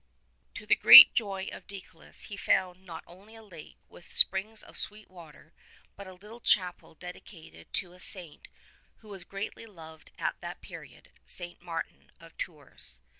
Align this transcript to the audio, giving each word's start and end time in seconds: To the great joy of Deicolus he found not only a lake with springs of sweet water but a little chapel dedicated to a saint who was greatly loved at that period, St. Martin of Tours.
To 0.55 0.65
the 0.65 0.75
great 0.75 1.13
joy 1.13 1.47
of 1.51 1.67
Deicolus 1.67 2.23
he 2.23 2.35
found 2.35 2.87
not 2.87 3.03
only 3.05 3.35
a 3.35 3.43
lake 3.43 3.77
with 3.87 4.15
springs 4.15 4.63
of 4.63 4.75
sweet 4.75 5.11
water 5.11 5.53
but 5.95 6.07
a 6.07 6.15
little 6.15 6.39
chapel 6.39 6.95
dedicated 6.95 7.71
to 7.73 7.93
a 7.93 7.99
saint 7.99 8.47
who 9.01 9.09
was 9.09 9.23
greatly 9.23 9.67
loved 9.67 10.09
at 10.17 10.41
that 10.41 10.59
period, 10.59 11.11
St. 11.27 11.61
Martin 11.61 12.11
of 12.19 12.35
Tours. 12.39 12.99